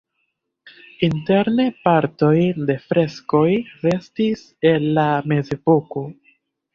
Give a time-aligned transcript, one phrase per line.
[1.07, 2.31] Interne partoj
[2.69, 3.41] de freskoj
[3.83, 6.03] restis el la mezepoko.